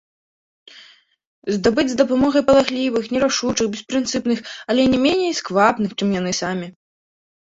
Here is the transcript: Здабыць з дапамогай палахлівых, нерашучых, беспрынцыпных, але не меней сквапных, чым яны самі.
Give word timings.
Здабыць 1.55 1.91
з 1.91 1.97
дапамогай 1.99 2.43
палахлівых, 2.47 3.03
нерашучых, 3.15 3.67
беспрынцыпных, 3.75 4.39
але 4.75 4.87
не 4.95 4.99
меней 5.05 5.33
сквапных, 5.41 5.89
чым 6.01 6.09
яны 6.21 6.31
самі. 6.41 6.67